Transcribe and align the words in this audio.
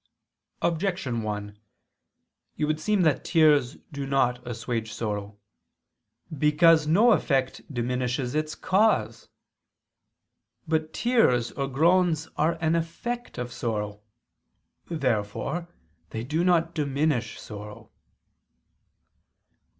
Objection 0.63 1.21
1: 1.21 1.59
It 2.57 2.65
would 2.65 2.79
seem 2.79 3.03
that 3.03 3.23
tears 3.23 3.75
do 3.91 4.07
not 4.07 4.39
assuage 4.47 4.91
sorrow. 4.91 5.37
Because 6.35 6.87
no 6.87 7.11
effect 7.11 7.71
diminishes 7.71 8.33
its 8.33 8.55
cause. 8.55 9.29
But 10.67 10.91
tears 10.91 11.51
or 11.51 11.67
groans 11.67 12.27
are 12.35 12.57
an 12.61 12.73
effect 12.75 13.37
of 13.37 13.53
sorrow. 13.53 14.01
Therefore 14.89 15.69
they 16.09 16.23
do 16.23 16.43
not 16.43 16.73
diminish 16.73 17.39
sorrow. 17.39 17.91